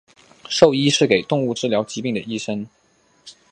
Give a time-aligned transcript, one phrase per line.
[0.49, 2.67] 兽医是给动物治疗疾病的医生。